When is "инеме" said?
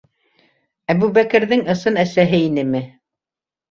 2.51-2.87